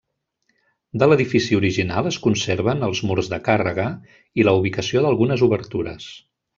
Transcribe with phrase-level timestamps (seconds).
[1.03, 3.87] De l'edifici original es conserven els murs de càrrega
[4.43, 6.15] i la ubicació d'algunes obertures.